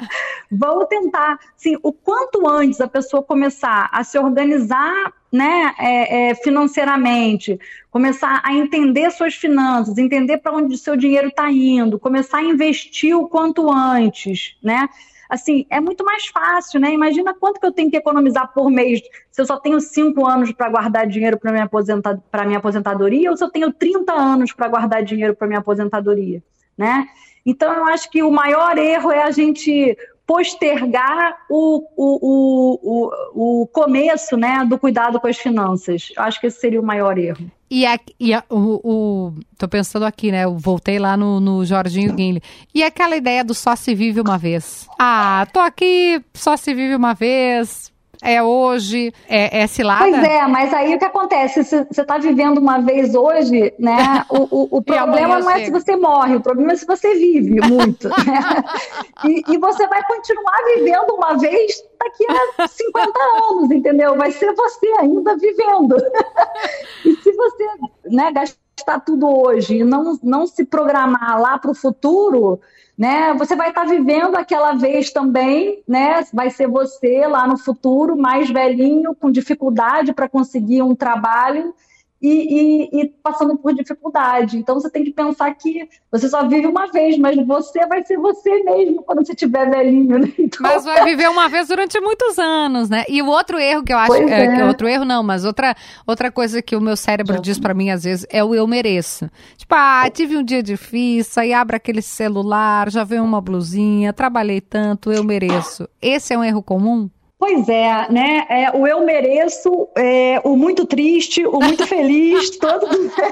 [0.51, 1.39] Vamos tentar.
[1.57, 7.59] Assim, o quanto antes a pessoa começar a se organizar né, é, é, financeiramente,
[7.91, 12.43] começar a entender suas finanças, entender para onde o seu dinheiro está indo, começar a
[12.43, 14.87] investir o quanto antes, né?
[15.29, 16.91] Assim, é muito mais fácil, né?
[16.91, 20.51] Imagina quanto que eu tenho que economizar por mês se eu só tenho cinco anos
[20.51, 24.67] para guardar dinheiro para minha, aposenta minha aposentadoria ou se eu tenho 30 anos para
[24.67, 26.41] guardar dinheiro para minha aposentadoria,
[26.77, 27.07] né?
[27.45, 33.67] Então, eu acho que o maior erro é a gente postergar o, o, o, o,
[33.67, 36.11] começo né, do cuidado com as finanças.
[36.17, 37.49] Eu acho que esse seria o maior erro.
[37.69, 40.45] E, a, e a, o, o, tô pensando aqui, né?
[40.45, 42.41] Eu voltei lá no, no Jorginho Guinle.
[42.73, 44.87] E aquela ideia do só se vive uma vez.
[44.97, 50.09] Ah, tô aqui, só se vive uma vez é hoje, é, é cilada?
[50.09, 51.63] Pois é, mas aí o que acontece?
[51.63, 54.25] Você está vivendo uma vez hoje, né?
[54.29, 57.61] O, o, o problema não é se você morre, o problema é se você vive
[57.67, 58.09] muito.
[58.09, 58.13] Né?
[59.25, 62.25] E, e, você vai continuar vivendo uma vez daqui
[62.59, 64.15] a 50 anos, entendeu?
[64.15, 65.95] Vai ser você ainda vivendo.
[67.03, 67.65] E se você
[68.05, 72.59] né, gastar tudo hoje e não, não se programar lá para o futuro,
[72.97, 73.33] né?
[73.35, 76.25] Você vai estar tá vivendo aquela vez também, né?
[76.33, 81.75] Vai ser você lá no futuro, mais velhinho, com dificuldade para conseguir um trabalho
[82.21, 84.57] e, e, e, passando por dificuldade.
[84.57, 88.17] Então você tem que pensar que você só vive uma vez, mas você vai ser
[88.17, 90.19] você mesmo quando você estiver velhinho.
[90.19, 90.33] Né?
[90.47, 90.61] Então...
[90.61, 93.03] Mas vai viver uma vez durante muitos anos, né?
[93.09, 94.65] E o outro erro que eu acho, é, é.
[94.65, 95.75] outro erro não, mas outra,
[96.05, 99.29] outra coisa que o meu cérebro diz para mim às vezes é o eu mereço.
[99.57, 104.61] Tipo, ah, tive um dia difícil, aí abre aquele celular, já vem uma blusinha, trabalhei
[104.61, 105.87] tanto, eu mereço.
[106.01, 107.09] Esse é um erro comum?
[107.39, 108.45] Pois é, né?
[108.49, 112.87] É, o eu mereço, é, o muito triste, o muito feliz, todo...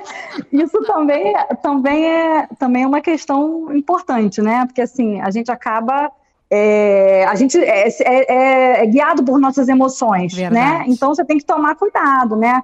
[0.54, 4.66] isso também, também, é, também é uma questão importante, né?
[4.68, 6.12] Porque assim, a gente acaba.
[6.52, 10.50] É, a gente é, é, é, guiado por nossas emoções, né?
[10.50, 10.78] Verdade.
[10.80, 10.86] né?
[10.88, 12.62] Então você tem que tomar cuidado, né?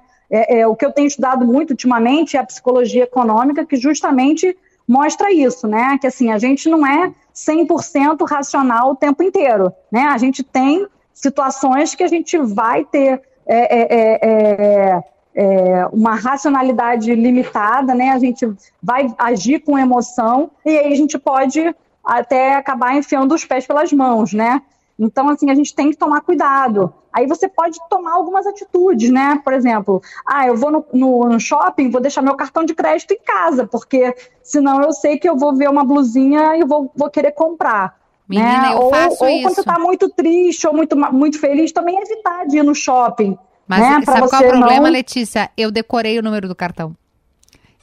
[0.66, 4.56] o que eu tenho estudado muito ultimamente é a psicologia econômica, que justamente
[4.88, 5.98] mostra isso, né?
[6.00, 10.04] Que assim, a gente não é 100% racional o tempo inteiro, né?
[10.04, 15.02] A gente tem situações que a gente vai ter é é, é, é,
[15.34, 18.10] é, uma racionalidade limitada, né?
[18.10, 18.50] A gente
[18.82, 23.92] vai agir com emoção e aí a gente pode até acabar enfiando os pés pelas
[23.92, 24.62] mãos, né?
[24.98, 26.92] Então, assim, a gente tem que tomar cuidado.
[27.12, 29.40] Aí você pode tomar algumas atitudes, né?
[29.42, 33.12] Por exemplo, ah, eu vou no, no, no, shopping, vou deixar meu cartão de crédito
[33.12, 37.10] em casa, porque senão eu sei que eu vou ver uma blusinha e vou, vou
[37.10, 38.01] querer comprar.
[38.38, 38.72] Menina, né?
[38.72, 39.42] eu ou, faço ou isso.
[39.42, 43.36] quando você tá muito triste ou muito, muito feliz, também evitar de ir no shopping.
[43.66, 44.02] Mas né?
[44.04, 44.90] sabe qual é o problema, não...
[44.90, 45.50] Letícia?
[45.56, 46.94] Eu decorei o número do cartão.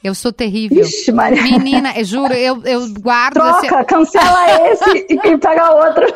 [0.02, 0.80] Eu sou terrível.
[0.80, 1.42] Ixi, Maria.
[1.42, 3.34] Menina, eu juro, eu, eu guardo.
[3.34, 3.84] Troca, assim...
[3.84, 6.06] cancela esse e quem pega outro.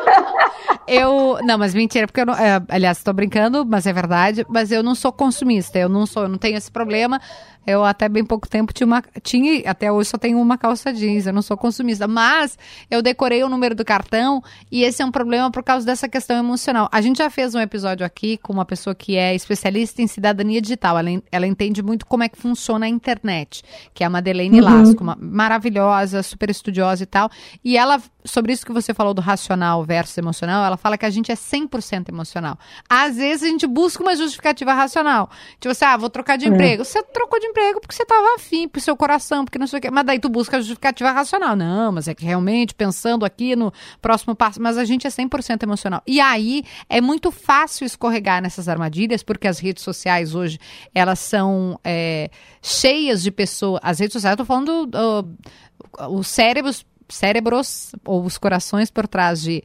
[0.88, 1.38] eu.
[1.42, 2.34] Não, mas mentira, porque eu não.
[2.34, 4.46] É, aliás, estou brincando, mas é verdade.
[4.48, 5.78] Mas eu não sou consumista.
[5.78, 7.20] Eu não sou, eu não tenho esse problema.
[7.66, 9.02] Eu até bem pouco tempo tinha uma.
[9.22, 12.06] Tinha, até hoje só tenho uma calça jeans, eu não sou consumista.
[12.06, 12.58] Mas
[12.90, 16.36] eu decorei o número do cartão e esse é um problema por causa dessa questão
[16.38, 16.88] emocional.
[16.92, 20.60] A gente já fez um episódio aqui com uma pessoa que é especialista em cidadania
[20.60, 20.98] digital.
[20.98, 24.64] Ela, ela entende muito como é que funciona a internet, que é a Madeleine uhum.
[24.64, 27.30] Lasco, uma, maravilhosa, super estudiosa e tal.
[27.64, 31.10] E ela sobre isso que você falou do racional versus emocional, ela fala que a
[31.10, 32.58] gente é 100% emocional.
[32.88, 35.30] Às vezes a gente busca uma justificativa racional.
[35.60, 36.48] Tipo assim, ah, vou trocar de é.
[36.48, 36.84] emprego.
[36.84, 39.82] Você trocou de emprego porque você tava afim, pro seu coração, porque não sei o
[39.82, 39.90] quê.
[39.90, 41.54] Mas daí tu busca a justificativa racional.
[41.54, 45.62] Não, mas é que realmente, pensando aqui no próximo passo, mas a gente é 100%
[45.62, 46.02] emocional.
[46.06, 50.58] E aí é muito fácil escorregar nessas armadilhas, porque as redes sociais hoje,
[50.94, 52.30] elas são é,
[52.62, 53.80] cheias de pessoas.
[53.82, 59.42] As redes sociais, eu tô falando uh, os cérebros, cérebros ou os corações por trás
[59.42, 59.62] de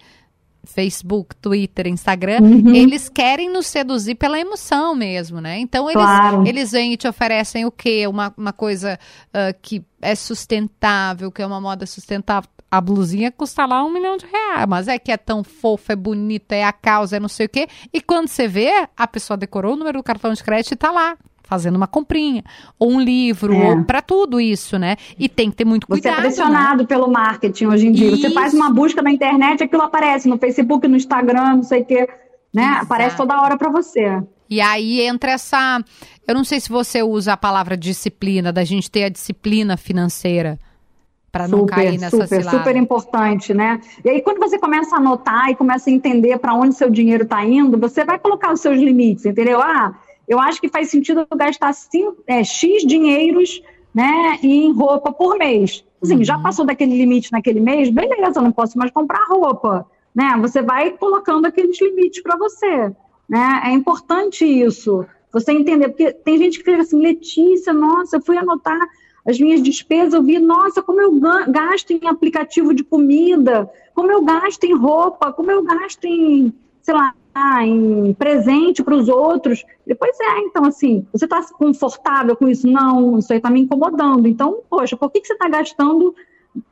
[0.65, 2.75] Facebook, Twitter, Instagram, uhum.
[2.75, 5.57] eles querem nos seduzir pela emoção mesmo, né?
[5.59, 6.45] Então eles, claro.
[6.45, 8.05] eles vêm e te oferecem o quê?
[8.07, 12.49] Uma, uma coisa uh, que é sustentável, que é uma moda sustentável.
[12.69, 15.95] A blusinha custa lá um milhão de reais, mas é que é tão fofa, é
[15.95, 17.67] bonita, é a causa, é não sei o quê.
[17.91, 20.91] E quando você vê, a pessoa decorou o número do cartão de crédito e tá
[20.91, 21.17] lá
[21.49, 22.43] fazendo uma comprinha,
[22.77, 23.71] ou um livro, é.
[23.71, 24.95] ou para tudo isso, né?
[25.17, 26.13] E tem que ter muito cuidado.
[26.13, 26.87] Você é pressionado né?
[26.87, 28.11] pelo marketing hoje em dia.
[28.11, 28.21] Isso.
[28.21, 31.85] Você faz uma busca na internet, aquilo aparece no Facebook, no Instagram, não sei o
[31.85, 32.07] quê,
[32.53, 32.63] né?
[32.63, 32.83] Exato.
[32.83, 34.21] Aparece toda hora para você.
[34.47, 35.83] E aí entra essa.
[36.27, 40.59] Eu não sei se você usa a palavra disciplina, da gente ter a disciplina financeira
[41.31, 42.57] para não cair nessa super, cilada.
[42.57, 43.79] Super importante, né?
[44.03, 47.23] E aí quando você começa a anotar e começa a entender para onde seu dinheiro
[47.23, 49.59] está indo, você vai colocar os seus limites, entendeu?
[49.61, 49.95] Ah,
[50.29, 53.61] eu acho que faz sentido gastar cinco, é, X dinheiros
[53.93, 55.83] né, em roupa por mês.
[56.01, 56.23] Assim, uhum.
[56.23, 59.87] já passou daquele limite naquele mês, beleza, eu não posso mais comprar roupa.
[60.13, 60.37] Né?
[60.41, 62.93] Você vai colocando aqueles limites para você.
[63.27, 63.61] Né?
[63.65, 68.37] É importante isso, você entender, porque tem gente que fica assim, Letícia, nossa, eu fui
[68.37, 68.79] anotar
[69.27, 71.11] as minhas despesas, eu vi, nossa, como eu
[71.49, 76.93] gasto em aplicativo de comida, como eu gasto em roupa, como eu gasto em, sei
[76.93, 77.13] lá,
[77.63, 79.63] em presente para os outros.
[79.85, 82.67] Depois é, então, assim, você está confortável com isso?
[82.67, 84.27] Não, isso aí está me incomodando.
[84.27, 86.13] Então, poxa, por que, que você está gastando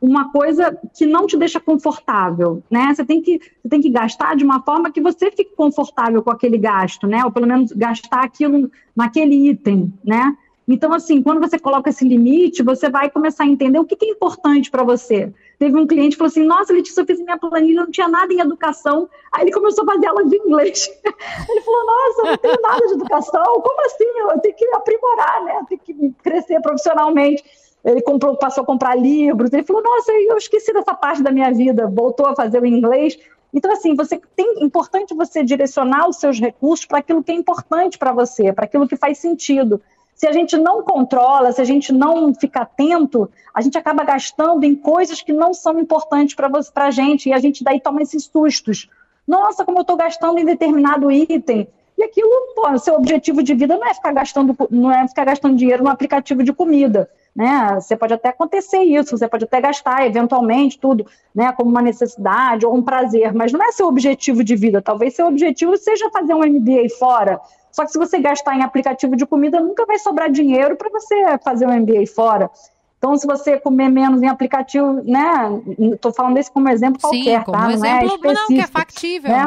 [0.02, 2.94] uma coisa que não te deixa confortável, né?
[2.94, 6.32] Você tem que você tem que gastar de uma forma que você fique confortável com
[6.32, 7.24] aquele gasto, né?
[7.24, 10.36] Ou pelo menos gastar aquilo naquele item, né?
[10.68, 14.06] Então, assim, quando você coloca esse limite, você vai começar a entender o que, que
[14.06, 15.32] é importante para você.
[15.58, 18.34] Teve um cliente que falou assim: Nossa, Letícia, eu fiz minha planilha, não tinha nada
[18.34, 19.10] em educação.
[19.32, 20.90] Aí ele começou a fazer aula de inglês.
[21.50, 23.44] Ele falou: Nossa, eu não tenho nada de educação.
[23.44, 24.04] Como assim?
[24.04, 25.58] Eu tenho que aprimorar, né?
[25.62, 27.44] Eu tenho que crescer profissionalmente.
[27.84, 29.54] Ele comprou, passou a comprar livros.
[29.54, 31.88] Ele falou: Nossa, eu esqueci dessa parte da minha vida.
[31.88, 33.18] Voltou a fazer o inglês.
[33.54, 37.98] Então, assim, você tem importante você direcionar os seus recursos para aquilo que é importante
[37.98, 39.82] para você, para aquilo que faz sentido.
[40.18, 44.64] Se a gente não controla, se a gente não fica atento, a gente acaba gastando
[44.64, 48.24] em coisas que não são importantes para a gente e a gente daí toma esses
[48.26, 48.90] sustos.
[49.28, 51.68] Nossa, como eu estou gastando em determinado item.
[51.96, 55.56] E aquilo, pô, seu objetivo de vida não é ficar gastando, não é ficar gastando
[55.56, 57.08] dinheiro no aplicativo de comida.
[57.36, 57.76] Né?
[57.76, 62.66] Você pode até acontecer isso, você pode até gastar eventualmente tudo, né, como uma necessidade
[62.66, 64.82] ou um prazer, mas não é seu objetivo de vida.
[64.82, 67.40] Talvez seu objetivo seja fazer um MBA fora,
[67.78, 71.16] só que se você gastar em aplicativo de comida, nunca vai sobrar dinheiro para você
[71.44, 72.50] fazer um MBA fora.
[72.98, 75.48] Então, se você comer menos em aplicativo, né?
[75.94, 77.72] Estou falando isso como exemplo Sim, qualquer, como tá?
[77.72, 78.34] Exemplo, não é específico.
[78.34, 79.46] Não, que é factível, né?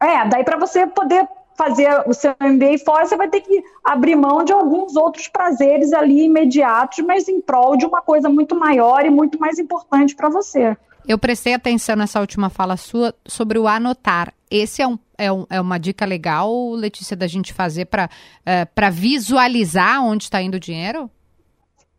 [0.00, 0.08] né?
[0.08, 4.16] É, daí para você poder fazer o seu MBA fora, você vai ter que abrir
[4.16, 9.04] mão de alguns outros prazeres ali imediatos, mas em prol de uma coisa muito maior
[9.04, 10.74] e muito mais importante para você.
[11.06, 14.32] Eu prestei atenção nessa última fala sua sobre o anotar.
[14.50, 18.92] Esse é, um, é, um, é uma dica legal, Letícia, da gente fazer para uh,
[18.92, 21.10] visualizar onde está indo o dinheiro?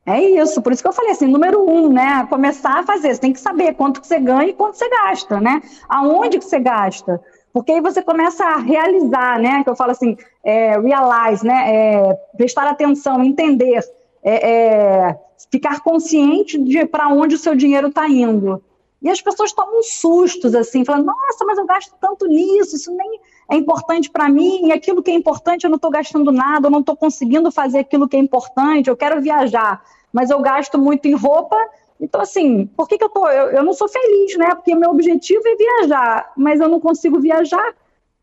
[0.05, 2.25] É isso, por isso que eu falei assim, número um, né?
[2.29, 5.41] Começar a fazer, você tem que saber quanto que você ganha e quanto você gasta,
[5.41, 5.61] né?
[5.89, 7.21] Aonde que você gasta.
[7.51, 9.63] Porque aí você começa a realizar, né?
[9.65, 11.75] Que eu falo assim, é, realize, né?
[11.75, 13.83] É, prestar atenção, entender,
[14.23, 15.19] é, é
[15.51, 18.63] ficar consciente de para onde o seu dinheiro está indo.
[19.01, 23.19] E as pessoas tomam sustos, assim, falando, nossa, mas eu gasto tanto nisso, isso nem
[23.49, 26.71] é importante para mim, e aquilo que é importante eu não estou gastando nada, eu
[26.71, 31.05] não estou conseguindo fazer aquilo que é importante, eu quero viajar, mas eu gasto muito
[31.05, 31.55] em roupa,
[31.99, 33.27] então assim, por que, que eu tô.
[33.27, 34.53] Eu, eu não sou feliz, né?
[34.53, 37.73] Porque meu objetivo é viajar, mas eu não consigo viajar.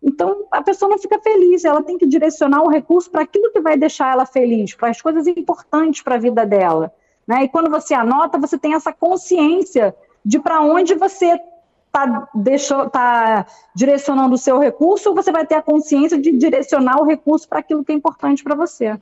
[0.03, 3.61] Então a pessoa não fica feliz, ela tem que direcionar o recurso para aquilo que
[3.61, 6.93] vai deixar ela feliz, para as coisas importantes para a vida dela.
[7.27, 7.45] Né?
[7.45, 11.41] E quando você anota, você tem essa consciência de para onde você
[11.87, 12.29] está
[12.91, 17.49] tá direcionando o seu recurso, ou você vai ter a consciência de direcionar o recurso
[17.49, 18.99] para aquilo que é importante para você.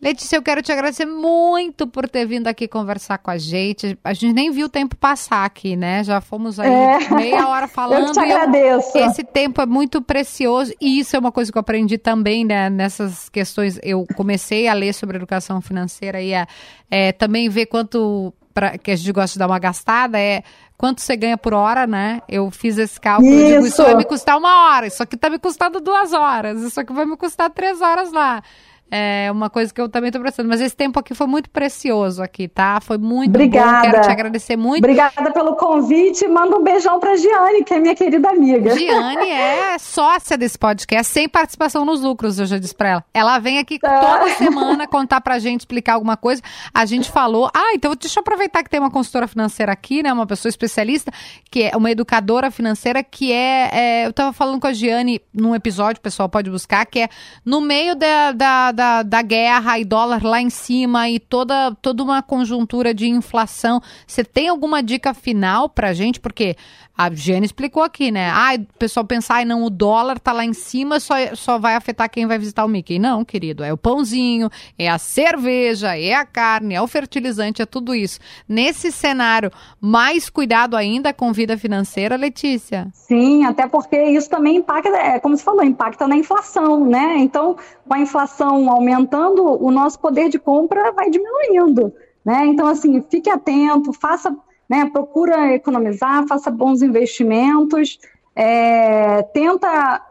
[0.00, 3.98] Letícia, eu quero te agradecer muito por ter vindo aqui conversar com a gente.
[4.04, 6.04] A gente nem viu o tempo passar aqui, né?
[6.04, 7.10] Já fomos aí é.
[7.12, 8.06] meia hora falando.
[8.06, 8.96] Eu te agradeço.
[8.96, 12.44] Eu, esse tempo é muito precioso e isso é uma coisa que eu aprendi também,
[12.44, 12.70] né?
[12.70, 16.46] Nessas questões, eu comecei a ler sobre educação financeira e a
[16.88, 20.42] é, também ver quanto pra, que a gente gosta de dar uma gastada é
[20.76, 22.20] quanto você ganha por hora, né?
[22.28, 23.46] Eu fiz esse cálculo, isso.
[23.46, 26.80] Digo, isso vai me custar uma hora, isso aqui tá me custando duas horas, isso
[26.80, 28.42] aqui vai me custar três horas lá.
[28.90, 30.48] É uma coisa que eu também estou precisando.
[30.48, 32.80] Mas esse tempo aqui foi muito precioso aqui, tá?
[32.80, 33.86] Foi muito Obrigada.
[33.86, 33.90] bom.
[33.90, 34.78] Quero te agradecer muito.
[34.78, 36.26] Obrigada pelo convite.
[36.26, 38.76] Manda um beijão para Giane, que é minha querida amiga.
[38.76, 43.04] Giane é sócia desse podcast, sem participação nos lucros, eu já disse para ela.
[43.12, 44.00] Ela vem aqui é.
[44.00, 46.42] toda semana contar pra gente, explicar alguma coisa.
[46.72, 50.12] A gente falou, ah, então deixa eu aproveitar que tem uma consultora financeira aqui, né?
[50.12, 51.12] Uma pessoa especialista,
[51.50, 53.70] que é uma educadora financeira, que é.
[53.72, 57.08] é eu estava falando com a Giane num episódio, o pessoal pode buscar, que é
[57.44, 62.00] no meio da, da da, da guerra e dólar lá em cima e toda, toda
[62.00, 63.82] uma conjuntura de inflação.
[64.06, 66.20] Você tem alguma dica final pra gente?
[66.20, 66.54] Porque
[66.98, 68.28] a Jane explicou aqui, né?
[68.28, 71.76] Ah, o pessoal pensar, ah, não, o dólar tá lá em cima, só, só vai
[71.76, 72.98] afetar quem vai visitar o Mickey.
[72.98, 77.66] Não, querido, é o pãozinho, é a cerveja, é a carne, é o fertilizante, é
[77.66, 78.18] tudo isso.
[78.48, 82.88] Nesse cenário, mais cuidado ainda com vida financeira, Letícia?
[82.92, 87.18] Sim, até porque isso também impacta, é como você falou, impacta na inflação, né?
[87.18, 87.56] Então,
[87.86, 91.92] com a inflação aumentando, o nosso poder de compra vai diminuindo.
[92.24, 92.46] Né?
[92.46, 94.36] Então, assim, fique atento, faça
[94.68, 94.88] né?
[94.90, 97.98] Procura economizar, faça bons investimentos,
[98.36, 100.02] é, tenta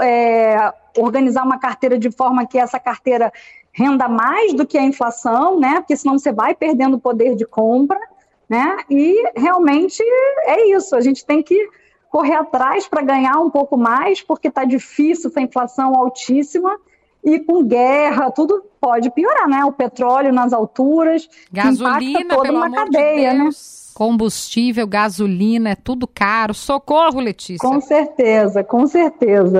[0.00, 3.30] é, organizar uma carteira de forma que essa carteira
[3.72, 5.76] renda mais do que a inflação, né?
[5.80, 8.00] Porque senão você vai perdendo o poder de compra,
[8.48, 8.78] né?
[8.88, 10.02] E realmente
[10.44, 10.96] é isso.
[10.96, 11.68] A gente tem que
[12.10, 16.78] correr atrás para ganhar um pouco mais, porque está difícil, a inflação altíssima
[17.26, 19.64] e com guerra, tudo pode piorar, né?
[19.64, 23.50] O petróleo nas alturas, gasolina, impacta toda uma cadeia, de né?
[23.96, 26.52] Combustível, gasolina, é tudo caro.
[26.52, 27.66] Socorro, Letícia.
[27.66, 29.58] Com certeza, com certeza.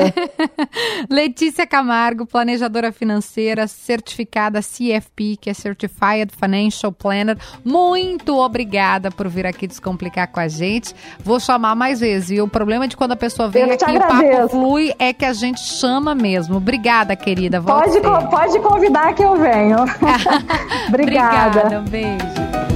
[1.09, 7.39] Letícia Camargo, planejadora financeira, certificada CFP, que é Certified Financial Planner.
[7.65, 10.95] Muito obrigada por vir aqui descomplicar com a gente.
[11.19, 12.33] Vou chamar mais vezes.
[12.33, 15.25] E o problema de quando a pessoa vem aqui e o papo flui é que
[15.25, 16.59] a gente chama mesmo.
[16.59, 17.63] Obrigada, querida.
[17.63, 19.79] Pode, pode convidar que eu venho.
[20.93, 21.61] Obrigada.
[21.61, 22.76] Obrigada, um beijo.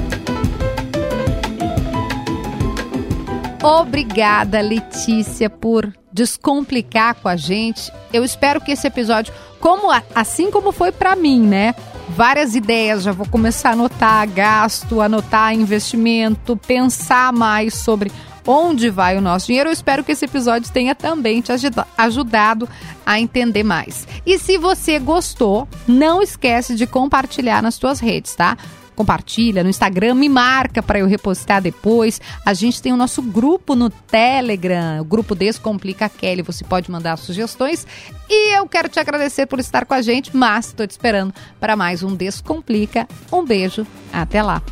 [3.63, 7.93] Obrigada, Letícia, por descomplicar com a gente.
[8.13, 11.75] Eu espero que esse episódio, como assim como foi para mim, né?
[12.09, 18.11] Várias ideias, já vou começar a anotar gasto, anotar investimento, pensar mais sobre
[18.47, 19.69] onde vai o nosso dinheiro.
[19.69, 21.53] Eu espero que esse episódio tenha também te
[21.99, 22.69] ajudado
[23.05, 24.09] a entender mais.
[24.25, 28.57] E se você gostou, não esquece de compartilhar nas suas redes, tá?
[29.01, 32.21] Compartilha no Instagram, me marca para eu repostar depois.
[32.45, 36.43] A gente tem o nosso grupo no Telegram, o grupo Descomplica Kelly.
[36.43, 37.87] Você pode mandar sugestões.
[38.29, 41.77] E eu quero te agradecer por estar com a gente, mas estou te esperando para
[41.77, 43.09] mais um Descomplica.
[43.33, 44.63] Um beijo, até lá.